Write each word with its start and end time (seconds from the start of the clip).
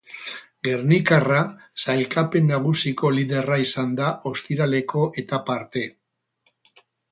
Gernikarra 0.67 1.41
sailkapen 1.83 2.49
nagusiko 2.53 3.13
liderra 3.19 3.59
izan 3.67 3.93
da 4.01 4.09
ostiraleko 4.33 5.07
etapa 5.25 5.61
arte. 5.61 5.87